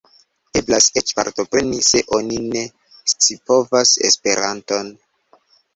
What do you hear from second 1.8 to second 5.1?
se oni ne scipovas Esperanton.